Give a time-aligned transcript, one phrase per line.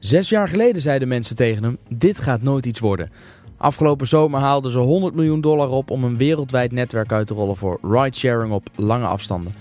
[0.00, 3.10] Zes jaar geleden zeiden mensen tegen hem: dit gaat nooit iets worden.
[3.56, 7.56] Afgelopen zomer haalden ze 100 miljoen dollar op om een wereldwijd netwerk uit te rollen
[7.56, 9.52] voor ridesharing op lange afstanden.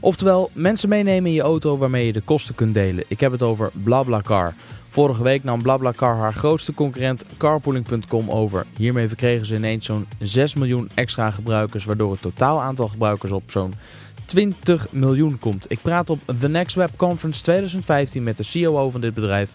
[0.00, 3.04] Oftewel, mensen meenemen in je auto waarmee je de kosten kunt delen.
[3.08, 4.54] Ik heb het over BlaBlaCar.
[4.88, 8.66] Vorige week nam BlaBlaCar haar grootste concurrent carpooling.com over.
[8.76, 13.42] Hiermee verkregen ze ineens zo'n 6 miljoen extra gebruikers, waardoor het totaal aantal gebruikers op
[13.46, 13.74] zo'n
[14.28, 15.64] 20 miljoen komt.
[15.68, 19.54] Ik praat op The Next Web Conference 2015 met de COO van dit bedrijf,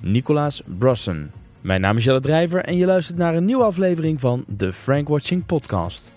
[0.00, 1.32] Nicolaas Brussen.
[1.60, 5.08] Mijn naam is Jelle Drijver en je luistert naar een nieuwe aflevering van de Frank
[5.08, 6.12] Watching Podcast.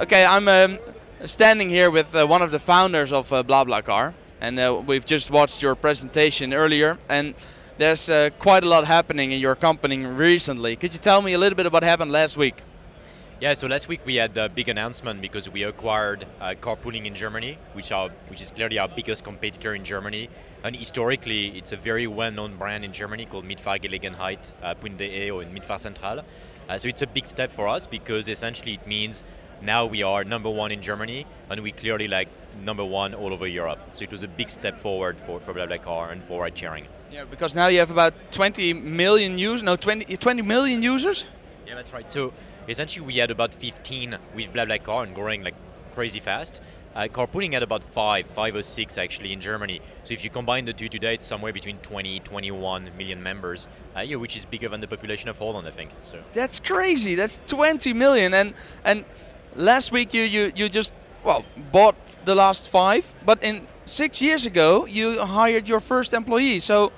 [0.00, 0.78] Okay, I'm um,
[1.22, 5.28] standing here with uh, one of the founders of uh, BlaBlaCar, and uh, we've just
[5.28, 7.34] watched your presentation earlier, and
[7.76, 10.76] there's uh, quite a lot happening in your company recently.
[10.76, 12.54] Could you tell me a little bit of what happened last week?
[13.38, 17.14] Yeah, so last week we had a big announcement because we acquired uh, carpooling in
[17.14, 20.30] Germany, which are which is clearly our biggest competitor in Germany.
[20.64, 26.24] And historically, it's a very well-known brand in Germany called Mitfahrgelegenheit uh, or Mitfahrzentrale.
[26.66, 29.22] Uh, so it's a big step for us because essentially it means
[29.60, 32.28] now we are number one in Germany and we clearly like
[32.64, 33.80] number one all over Europe.
[33.92, 36.86] So it was a big step forward for, for BlaBlaCar and for ride sharing.
[37.12, 39.62] Yeah, because now you have about 20 million users.
[39.62, 41.26] No, 20, 20 million users.
[41.66, 42.10] Yeah, that's right.
[42.10, 42.32] So
[42.68, 45.54] essentially, we had about 15 with BlaBlaCar and growing like
[45.94, 46.60] crazy fast.
[46.94, 49.82] Uh, carpooling at about five, five or six actually in Germany.
[50.04, 54.00] So if you combine the two today, it's somewhere between 20, 21 million members, uh,
[54.00, 55.90] yeah, which is bigger than the population of Holland, I think.
[56.00, 57.14] So That's crazy.
[57.14, 58.32] That's 20 million.
[58.32, 59.04] And and
[59.54, 64.46] last week you you, you just well bought the last five, but in six years
[64.46, 66.60] ago you hired your first employee.
[66.60, 66.92] So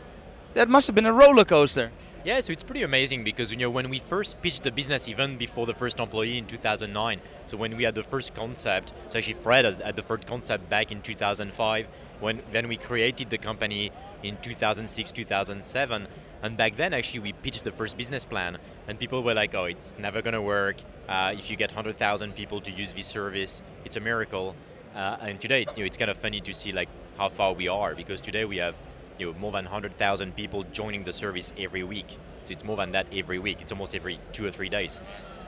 [0.55, 1.91] that must have been a roller coaster.
[2.28, 5.38] Yeah, so it's pretty amazing because you know when we first pitched the business, even
[5.38, 7.22] before the first employee in 2009.
[7.46, 10.92] So when we had the first concept, so actually Fred had the first concept back
[10.92, 11.86] in 2005.
[12.20, 16.06] When then we created the company in 2006, 2007,
[16.42, 19.64] and back then actually we pitched the first business plan, and people were like, "Oh,
[19.64, 20.76] it's never gonna work.
[21.08, 24.54] Uh, if you get 100,000 people to use this service, it's a miracle."
[24.94, 27.69] Uh, and today, you know, it's kind of funny to see like how far we
[27.69, 28.74] are because today we have
[29.18, 32.16] you know, more than 100,000 people joining the service every week.
[32.44, 33.60] So it's more than that every week.
[33.60, 35.00] It's almost every two or three days.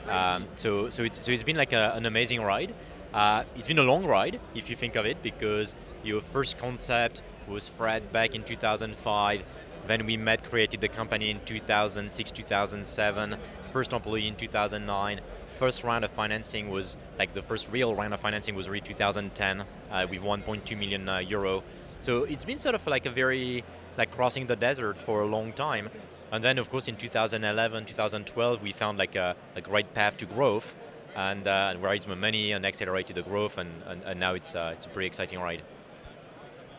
[0.07, 2.73] Um, so, so, it's, so it's been like a, an amazing ride.
[3.13, 7.21] Uh, it's been a long ride, if you think of it, because your first concept
[7.47, 9.43] was Fred back in 2005.
[9.87, 13.37] Then we met, created the company in 2006, 2007.
[13.73, 15.21] First employee in 2009.
[15.57, 19.61] First round of financing was like the first real round of financing was really 2010
[19.91, 21.63] uh, with 1.2 million uh, euro.
[22.01, 23.63] So it's been sort of like a very
[23.97, 25.89] like crossing the desert for a long time.
[26.31, 30.25] And then, of course, in 2011, 2012, we found like a, a great path to
[30.25, 30.73] growth,
[31.13, 34.73] and, uh, raised more money and accelerated the growth, and, and, and now it's uh,
[34.73, 35.61] it's a pretty exciting ride.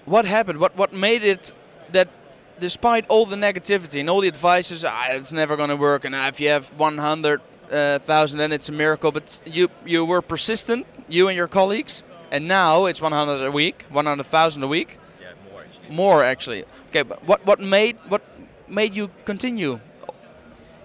[0.06, 0.58] What happened?
[0.58, 1.52] What what made it
[1.92, 2.08] that
[2.58, 6.14] despite all the negativity and all the advices, ah, it's never going to work, and
[6.14, 9.12] if you have 100,000, then it's a miracle.
[9.12, 13.84] But you you were persistent, you and your colleagues, and now it's 100 a week,
[13.90, 14.98] 100,000 a week.
[15.92, 16.64] More actually.
[16.88, 18.22] Okay, but what what made what
[18.68, 19.78] made you continue?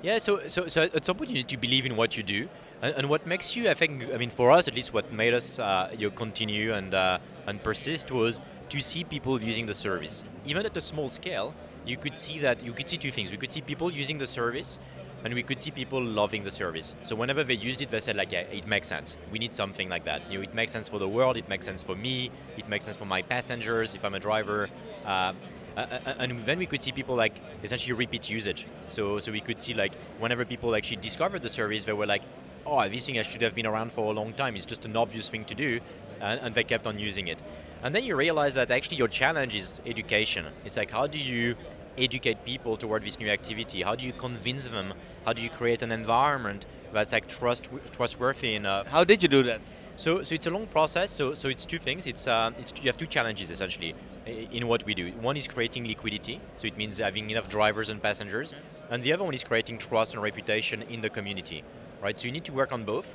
[0.03, 2.49] Yeah, so, so, so at some point you need to believe in what you do.
[2.81, 5.33] And, and what makes you, I think, I mean, for us at least, what made
[5.33, 10.23] us uh, you continue and, uh, and persist was to see people using the service.
[10.45, 13.31] Even at a small scale, you could see that, you could see two things.
[13.31, 14.77] We could see people using the service,
[15.23, 16.93] and we could see people loving the service.
[17.03, 19.17] So whenever they used it, they said like, yeah, it makes sense.
[19.31, 20.31] We need something like that.
[20.31, 21.37] You know, it makes sense for the world.
[21.37, 22.31] It makes sense for me.
[22.57, 24.69] It makes sense for my passengers if I'm a driver.
[25.05, 25.33] Uh,
[25.77, 28.65] uh, uh, and then we could see people like essentially repeat usage.
[28.89, 32.23] So so we could see like whenever people actually discovered the service, they were like,
[32.65, 34.55] oh, this thing should have been around for a long time.
[34.55, 35.79] It's just an obvious thing to do,
[36.19, 37.39] and, and they kept on using it.
[37.83, 40.47] And then you realize that actually your challenge is education.
[40.65, 41.55] It's like how do you
[41.97, 43.81] educate people toward this new activity?
[43.81, 44.93] How do you convince them?
[45.25, 48.87] How do you create an environment that's like trust trustworthy enough?
[48.87, 49.61] How did you do that?
[49.97, 51.09] So, so it's a long process.
[51.11, 52.05] So, so it's two things.
[52.05, 53.95] It's, uh, it's you have two challenges essentially
[54.27, 55.11] in what we do.
[55.13, 58.53] One is creating liquidity, so it means having enough drivers and passengers,
[58.91, 61.63] and the other one is creating trust and reputation in the community,
[62.01, 62.19] right?
[62.19, 63.07] So you need to work on both.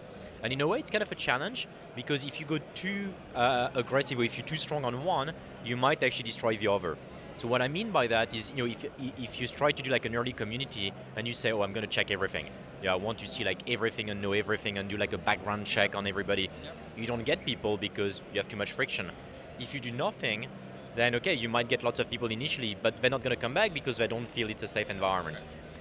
[0.43, 3.69] And in a way, it's kind of a challenge because if you go too uh,
[3.77, 5.33] aggressive or if you're too strong on one,
[5.65, 6.97] you might actually destroy the other.
[7.39, 8.85] So what I mean by that is, you know, if,
[9.19, 11.87] if you try to do like an early community and you say, oh, I'm going
[11.87, 12.47] to check everything.
[12.83, 15.67] Yeah, I want to see like everything and know everything and do like a background
[15.67, 16.51] check on everybody.
[16.97, 19.11] You don't get people because you have too much friction.
[19.59, 20.47] If you do nothing,
[20.95, 23.55] then okay, you might get lots of people initially, but they're not going to come
[23.55, 25.39] back because they don't feel it's a safe environment.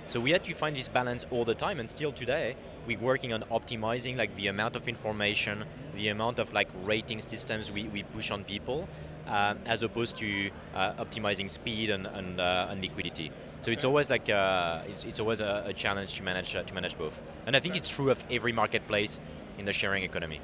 [0.07, 2.55] So we had to find this balance all the time, and still today
[2.85, 5.63] we're working on optimizing like the amount of information,
[5.95, 8.89] the amount of like rating systems we, we push on people,
[9.31, 13.31] um, as opposed to uh, optimizing speed and, and, uh, and liquidity.
[13.61, 16.73] So it's always like uh, it's, it's always a, a challenge to manage uh, to
[16.73, 17.13] manage both.
[17.45, 19.19] And I think it's true of every marketplace
[19.57, 20.41] in the sharing economy.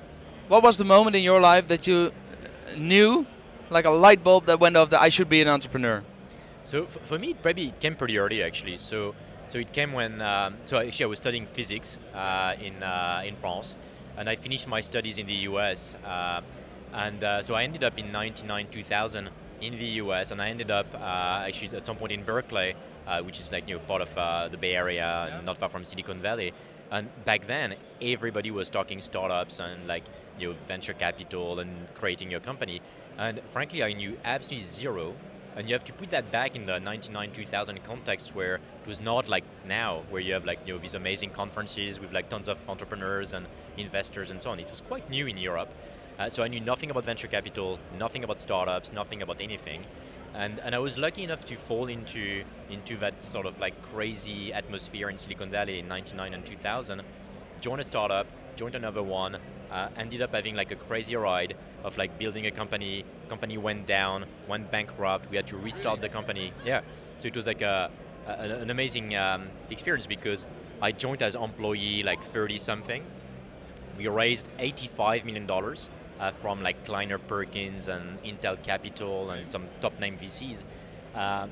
[0.48, 3.26] What was the moment in your life that you uh, knew,
[3.70, 6.04] like a light bulb that went off, that I should be an entrepreneur?
[6.64, 8.78] So f- for me, it probably it came pretty early actually.
[8.78, 9.16] So
[9.50, 13.36] so it came when um, so actually I was studying physics uh, in uh, in
[13.36, 13.78] France,
[14.16, 16.42] and I finished my studies in the US, uh,
[16.94, 19.30] and uh, so I ended up in 99 2000
[19.62, 22.76] in the US, and I ended up uh, actually at some point in Berkeley,
[23.08, 25.42] uh, which is like you know part of the Bay Area, Yeah.
[25.42, 26.54] not far from Silicon Valley.
[26.90, 30.04] And back then, everybody was talking startups and like
[30.40, 32.82] you know venture capital and creating your company.
[33.18, 35.16] And frankly, I knew absolutely zero
[35.58, 39.02] and you have to put that back in the 99 2000 context where it was
[39.02, 42.48] not like now where you have like you know these amazing conferences with like tons
[42.48, 45.70] of entrepreneurs and investors and so on it was quite new in europe
[46.20, 49.86] uh, so i knew nothing about venture capital nothing about startups nothing about anything
[50.34, 54.54] and, and I was lucky enough to fall into into that sort of like crazy
[54.54, 57.02] atmosphere in Silicon Valley in 99 and 2000
[57.60, 59.38] joined a startup, joined another one,
[59.72, 63.04] uh, ended up having like a crazy ride of like building a company.
[63.30, 65.30] Company went down, went bankrupt.
[65.30, 66.54] We had to restart the company.
[66.66, 66.82] Yeah,
[67.20, 67.90] so it was like a,
[68.28, 70.46] a an amazing um, experience because
[70.82, 73.04] I joined as employee like 30 something.
[73.98, 79.68] We raised 85 million dollars uh, from like Kleiner Perkins and Intel Capital and some
[79.82, 80.64] top name VCs.
[81.16, 81.48] Uh,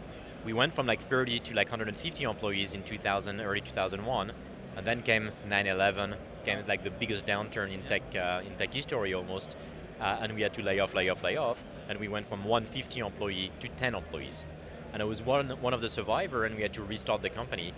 [0.46, 4.32] we went from like 30 to like 150 employees in 2000, early 2001,
[4.78, 6.16] and then came 9/11,
[6.46, 9.56] came like the biggest downturn in tech uh, in tech history almost,
[10.00, 12.44] uh, and we had to lay off, lay off, lay off, and we went from
[12.44, 14.46] 150 employee to 10 employees,
[14.94, 17.74] and I was one one of the survivor, and we had to restart the company,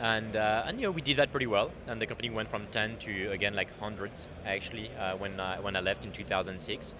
[0.00, 2.66] and uh, and you know we did that pretty well, and the company went from
[2.70, 6.94] 10 to again like hundreds actually uh, when uh, when I left in 2006,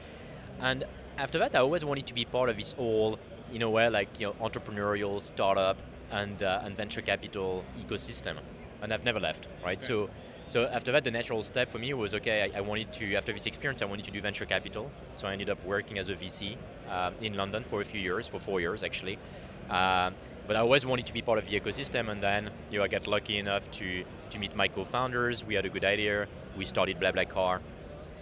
[0.60, 0.84] and
[1.18, 3.18] after that I always wanted to be part of this whole
[3.52, 5.76] in a way like you know entrepreneurial startup
[6.10, 8.38] and uh, and venture capital ecosystem,
[8.82, 9.82] and I've never left right.
[9.82, 10.10] So.
[10.48, 12.50] So after that, the natural step for me was okay.
[12.54, 14.90] I, I wanted to, after this experience, I wanted to do venture capital.
[15.16, 16.56] So I ended up working as a VC
[16.88, 19.18] uh, in London for a few years, for four years actually.
[19.70, 20.10] Uh,
[20.46, 22.88] but I always wanted to be part of the ecosystem, and then you know I
[22.88, 25.42] got lucky enough to to meet my co-founders.
[25.42, 26.26] We had a good idea.
[26.58, 27.60] We started BlaBlaCar,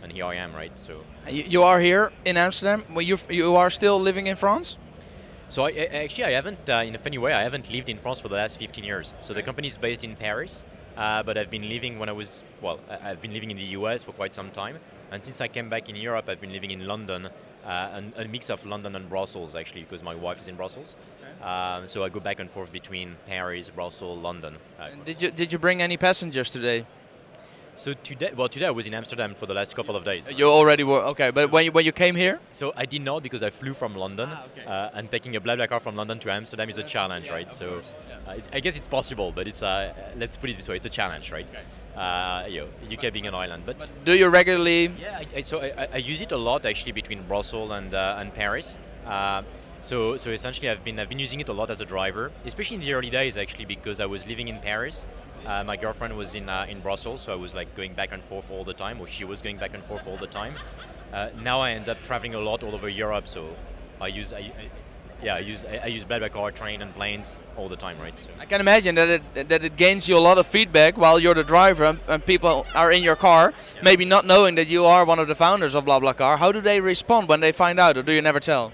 [0.03, 0.71] and here I am, right?
[0.79, 2.85] So You, you are here in Amsterdam.
[2.95, 4.77] Well, you you are still living in France.
[5.49, 7.99] So I, I- actually, I haven't, uh, in a funny way, I haven't lived in
[7.99, 9.13] France for the last 15 years.
[9.21, 10.63] So the company is based in Paris,
[10.97, 14.03] uh, but I've been living when I was, well, I've been living in the US
[14.03, 14.79] for quite some time.
[15.11, 17.27] And since I came back in Europe, I've been living in London,
[17.65, 20.97] uh, and a mix of London and Brussels, actually, because my wife is in Brussels.
[21.43, 24.57] Um, so I go back and forth between Paris, Brussels, London.
[24.79, 26.87] Uh, Did you did you bring any passengers today?
[27.77, 30.29] So today, well, today I was in Amsterdam for the last couple of days.
[30.37, 33.23] You already were okay, but when you when you came here, So I did not
[33.23, 34.67] because I flew from London, Ah, okay.
[34.67, 37.51] uh, and taking a BlaBlaCar from London to Amsterdam is a challenge, right?
[37.53, 37.83] So
[38.29, 40.87] uh, it's, I guess it's possible, but it's uh, let's put it this way: it's
[40.87, 41.47] a challenge, right?
[41.97, 44.93] Uh, you know, UK being an island, but, do you regularly?
[44.99, 48.17] yeah, I, I, so I, I- use it a lot actually between Brussels and uh,
[48.21, 48.79] and Paris.
[49.83, 52.77] So so essentially, I've been I've been using it a lot as a driver, especially
[52.77, 55.05] in the early days actually because I was living in Paris.
[55.45, 58.23] Uh, my girlfriend was in uh, in Brussels, so I was like going back and
[58.23, 60.55] forth all the time, or she was going back and forth all the time.
[61.13, 63.57] Uh, now I end up traveling a lot all over Europe, so
[64.01, 64.71] I use I, I,
[65.21, 68.17] yeah I use I, I use BlaBlaCar, train, and planes all the time, right?
[68.17, 68.31] So.
[68.39, 71.35] I can imagine that it that it gains you a lot of feedback while you're
[71.35, 75.05] the driver and, and people are in your car, maybe not knowing that you are
[75.05, 76.39] one of the founders of BlaBlaCar.
[76.39, 78.73] How do they respond when they find out, or do you never tell?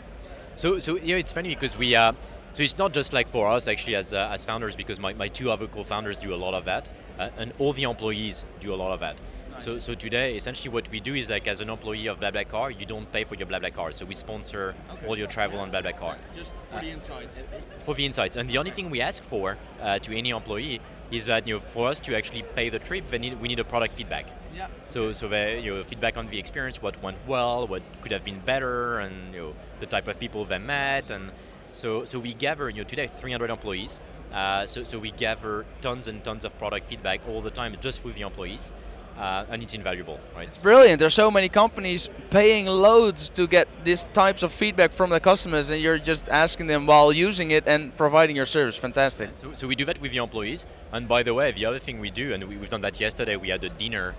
[0.59, 2.13] So, so yeah, it's funny because we, uh,
[2.53, 5.29] so it's not just like for us actually as, uh, as founders because my, my
[5.29, 8.77] two other co-founders do a lot of that, uh, and all the employees do a
[8.77, 9.17] lot of that.
[9.61, 12.87] So, so today, essentially, what we do is like as an employee of BlaBlaCar, you
[12.87, 14.75] don't pay for your BlaBlaCar, so we sponsor
[15.07, 17.39] all your travel on BlaBlaCar Just for the insights.
[17.85, 18.37] for the insights.
[18.37, 21.61] And the only thing we ask for uh, to any employee is that you know
[21.61, 24.27] for us to actually pay the trip, they need, we need a product feedback.
[24.59, 24.67] Yeah.
[24.89, 28.41] So, so you know, feedback on the experience, what went well, what could have been
[28.41, 31.31] better, and you know, the type of people they met, and
[31.73, 34.01] so so we gather you know today 300 employees.
[34.33, 38.01] Uh, so, so we gather tons and tons of product feedback all the time just
[38.01, 38.73] for the employees,
[39.17, 40.49] uh, and it's invaluable, right?
[40.49, 40.99] It's brilliant.
[40.99, 45.71] There's so many companies paying loads to get these types of feedback from the customers,
[45.71, 48.77] and you're just asking them while using it and providing your service.
[48.77, 49.31] Fantastic.
[49.37, 50.67] So, so we do that with the employees.
[50.93, 53.37] And by the way, the other thing we do, and we, we've done that yesterday,
[53.37, 54.15] we had a dinner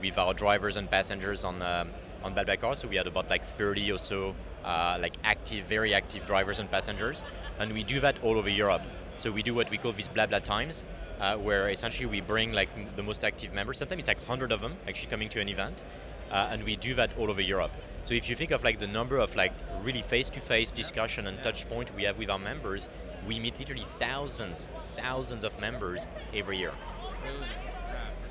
[0.00, 1.90] with our drivers and passengers on um,
[2.22, 2.76] on BlaBlaCar.
[2.76, 4.34] So we had about like 30 or so
[4.64, 7.22] uh, like active, very active drivers and passengers,
[7.58, 8.82] and we do that all over Europe.
[9.18, 10.84] So we do what we call these BlaBla times,
[11.20, 13.78] uh, where essentially we bring like the most active members.
[13.78, 15.82] Sometimes it's like 100 of them actually coming to an event.
[16.30, 17.72] uh, and we do that all over Europe.
[18.04, 21.68] So if you think of like the number of like really face-to-face discussion and touch
[21.68, 22.88] point we have with our members,
[23.26, 26.72] we meet literally thousands, thousands of members every year.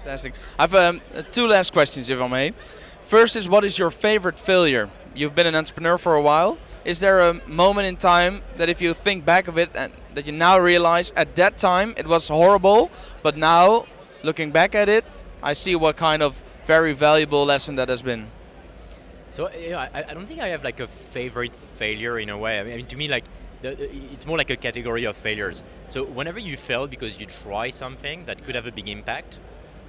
[0.10, 0.34] Fantastic.
[0.58, 1.02] I've um,
[1.32, 2.54] two last questions, if I may.
[3.04, 4.90] First is, what is your favorite failure?
[5.14, 6.58] You've been an entrepreneur for a while.
[6.84, 10.26] Is there a moment in time that, if you think back of it, and that
[10.26, 12.90] you now realize at that time it was horrible,
[13.22, 13.86] but now,
[14.24, 15.06] looking back at it,
[15.44, 18.32] I see what kind of very valuable lesson that has been.
[19.30, 22.60] So know, I, I don't think I have like a favorite failure in a way.
[22.60, 23.26] I mean, to me, like
[23.62, 23.78] the,
[24.12, 25.62] it's more like a category of failures.
[25.90, 29.38] So whenever you fail because you try something that could have a big impact,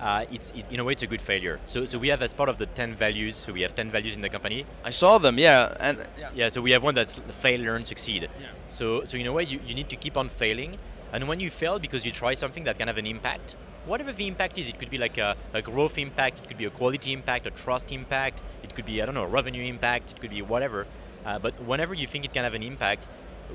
[0.01, 1.61] uh, it's it, in a way it's a good failure.
[1.67, 3.37] So so we have as part of the ten values.
[3.37, 4.67] So we have ten values in the company.
[4.85, 6.31] I saw them, yeah, and yeah.
[6.35, 8.23] yeah so we have one that's fail, learn, succeed.
[8.23, 8.47] Yeah.
[8.69, 10.79] So so in a way you, you need to keep on failing,
[11.13, 13.55] and when you fail because you try something that can have an impact,
[13.87, 16.65] whatever the impact is, it could be like a, a growth impact, it could be
[16.65, 20.13] a quality impact, a trust impact, it could be I don't know a revenue impact,
[20.13, 20.87] it could be whatever.
[21.25, 23.07] Uh, but whenever you think it can have an impact,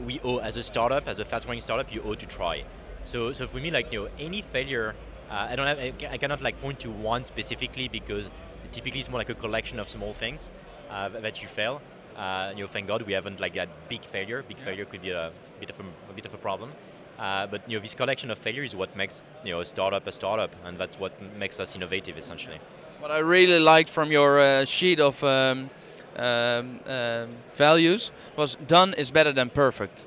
[0.06, 2.64] we owe as a startup, as a fast-growing startup, you owe to try.
[3.04, 4.96] So so for me, like you know, any failure
[5.30, 8.30] uh, I don't have, I cannot like point to one specifically because
[8.72, 10.50] typically it's more like a collection of small things
[10.90, 11.82] uh, that you fail.
[12.16, 14.44] Uh, you know, thank God we haven't like that big failure.
[14.48, 14.66] Big yeah.
[14.66, 16.72] failure could be a bit of a, a bit of a problem.
[17.18, 20.06] Uh, but you know, this collection of failure is what makes you know a startup
[20.08, 22.60] a startup, and that's what makes us innovative essentially.
[23.00, 25.70] What I really liked from your uh, sheet of um,
[26.16, 30.06] um, um, values was done is better than perfect.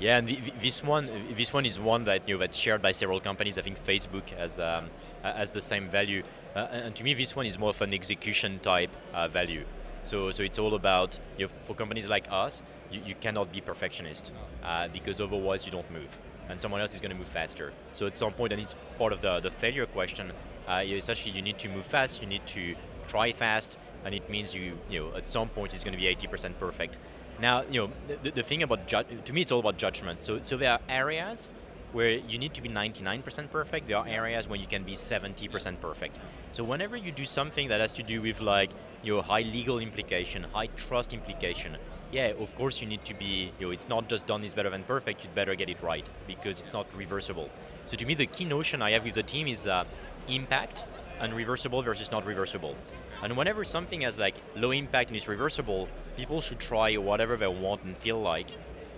[0.00, 0.26] Yeah, and
[0.62, 3.58] this one, this one is one that you know that's shared by several companies.
[3.58, 4.88] I think Facebook has um,
[5.22, 6.22] has the same value,
[6.56, 9.66] uh, and to me, this one is more of an execution type uh, value.
[10.04, 13.60] So, so it's all about you know, for companies like us, you, you cannot be
[13.60, 14.32] perfectionist
[14.64, 17.74] uh, because otherwise you don't move, and someone else is going to move faster.
[17.92, 20.32] So at some point, and it's part of the the failure question.
[20.66, 22.22] Uh, essentially, you need to move fast.
[22.22, 22.74] You need to
[23.06, 23.76] try fast,
[24.06, 26.96] and it means you you know at some point it's going to be 80% perfect.
[27.40, 30.24] Now, you know, the, the thing about ju- to me, it's all about judgment.
[30.24, 31.48] So, so there are areas
[31.92, 33.88] where you need to be 99% perfect.
[33.88, 36.16] There are areas where you can be 70% perfect.
[36.52, 38.70] So whenever you do something that has to do with like
[39.02, 41.76] your high legal implication, high trust implication,
[42.12, 44.70] yeah, of course you need to be, you know, it's not just done is better
[44.70, 45.24] than perfect.
[45.24, 47.48] You'd better get it right because it's not reversible.
[47.86, 49.84] So to me, the key notion I have with the team is uh,
[50.28, 50.84] impact
[51.18, 52.76] and reversible versus not reversible.
[53.22, 57.46] And whenever something has like low impact and is reversible, people should try whatever they
[57.46, 58.50] want and feel like,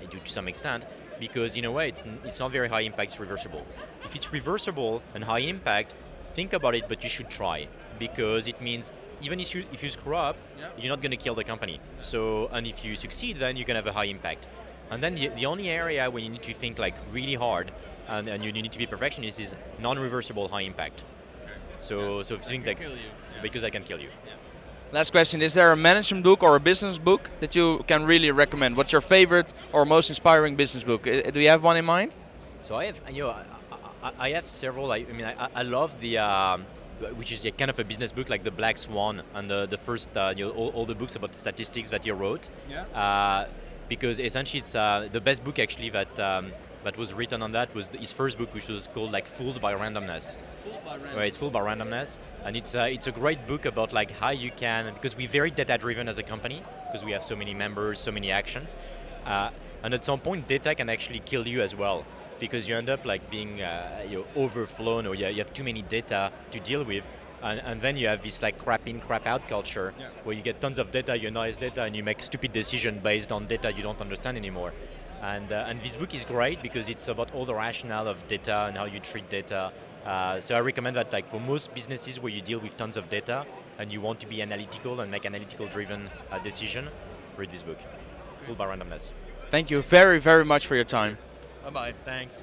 [0.02, 0.84] eh, to some extent,
[1.18, 3.66] because in a way it's, it's not very high impact, it's reversible.
[4.04, 5.94] If it's reversible and high impact,
[6.34, 9.90] think about it, but you should try because it means even if you if you
[9.90, 10.70] screw up, yeah.
[10.76, 11.80] you're not going to kill the company.
[12.00, 14.46] So and if you succeed, then you can have a high impact.
[14.90, 17.72] And then the, the only area where you need to think like really hard
[18.08, 21.04] and, and you need to be perfectionist is non-reversible high impact.
[21.42, 21.52] Okay.
[21.78, 22.22] So yeah.
[22.24, 22.80] so if you think like
[23.42, 24.08] because I can kill you.
[24.26, 24.32] Yeah.
[24.92, 28.30] Last question: Is there a management book or a business book that you can really
[28.30, 28.76] recommend?
[28.76, 31.04] What's your favorite or most inspiring business book?
[31.04, 32.14] Do you have one in mind?
[32.62, 33.44] So I have, you know, I,
[34.02, 34.92] I, I have several.
[34.92, 36.18] I, I mean, I, I love the.
[36.18, 36.66] Um,
[37.16, 40.16] which is kind of a business book like the Black Swan and the, the first,
[40.16, 42.48] uh, you know, all, all, the books about statistics that you wrote.
[42.70, 42.82] Yeah.
[42.94, 43.48] Uh,
[43.88, 46.52] because essentially it's uh, the best book actually that um,
[46.84, 49.74] that was written on that was his first book, which was called like Fooled by
[49.74, 50.36] Randomness.
[50.64, 51.14] Fooled by Randomness.
[51.14, 54.30] Where it's fooled by randomness, and it's a, it's a great book about like how
[54.30, 57.54] you can because we're very data driven as a company because we have so many
[57.54, 58.76] members, so many actions,
[59.26, 59.50] uh,
[59.82, 62.04] and at some point data can actually kill you as well
[62.42, 65.82] because you end up like being uh, you know, overflown or you have too many
[65.82, 67.04] data to deal with.
[67.40, 70.10] And, and, then you have this like crap in, crap out culture yeah.
[70.22, 73.32] where you get tons of data, you analyze data, and you make stupid decisions based
[73.32, 74.72] on data you don't understand anymore.
[75.22, 78.66] And, uh, and this book is great because it's about all the rationale of data
[78.66, 79.72] and how you treat data.
[80.04, 83.08] Uh, so I recommend that like for most businesses where you deal with tons of
[83.08, 83.46] data
[83.78, 86.88] and you want to be analytical and make analytical driven uh, decision,
[87.36, 87.78] read this book.
[88.42, 89.10] Fooled by Randomness.
[89.50, 91.18] Thank you very, very much for your time.
[91.62, 91.94] Bye bye.
[92.04, 92.42] Thanks.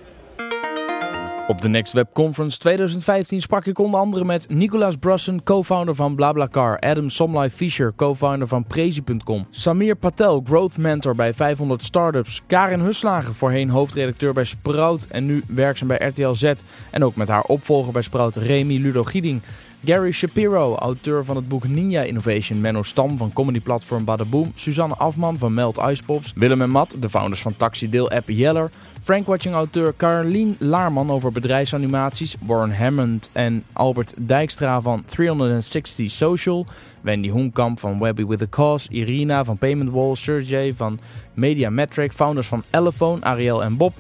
[1.50, 6.16] Op de Next Web Conference 2015 sprak ik onder andere met Nicolas Brussen, co-founder van
[6.16, 12.80] BlaBlaCar, Adam Somlai Fischer, co-founder van Prezi.com, Samir Patel, growth mentor bij 500 Startups, Karin
[12.80, 16.54] Huslagen, voorheen hoofdredacteur bij Sprout en nu werkzaam bij RTL Z
[16.90, 19.42] en ook met haar opvolger bij Sprout, Remy Ludo Gieding.
[19.86, 25.38] Gary Shapiro, auteur van het boek Ninja Innovation, Menno Stam van comedyplatform Badaboom, Suzanne Afman
[25.38, 28.72] van Meld Icepops, Willem en Matt, de founders van taxideel-app Yeller,
[29.02, 36.66] Frankwatching-auteur Carlien Laarman over bedrijfsanimaties, Warren Hammond en Albert Dijkstra van 360 Social,
[37.02, 41.00] Wendy Hoenkamp van Webby with a Cause, Irina van Payment Wall, Sergey van
[41.34, 43.94] Mediametric, founders van Elephone, Ariel en Bob,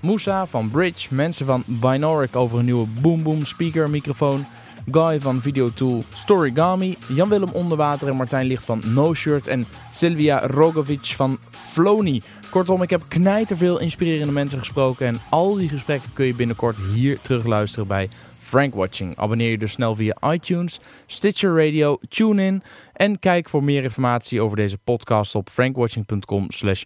[0.00, 4.46] Moussa van Bridge, mensen van Binoric over een nieuwe Boom Boom speaker microfoon,
[4.90, 11.04] Guy van Videotool Storygami, Jan-Willem Onderwater en Martijn Licht van No Shirt en Silvia Rogovic
[11.04, 12.22] van Flony.
[12.50, 17.20] Kortom, ik heb knijterveel inspirerende mensen gesproken en al die gesprekken kun je binnenkort hier
[17.20, 19.16] terugluisteren bij Frank Watching.
[19.16, 24.56] Abonneer je dus snel via iTunes, Stitcher Radio, TuneIn en kijk voor meer informatie over
[24.56, 26.82] deze podcast op frankwatching.com slash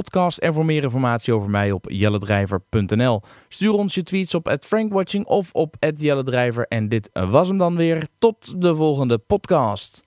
[0.00, 3.20] podcast en voor meer informatie over mij op jelledrijver.nl.
[3.48, 8.06] Stuur ons je tweets op @frankwatching of op @jelledrijver en dit was hem dan weer.
[8.18, 10.02] Tot de volgende podcast.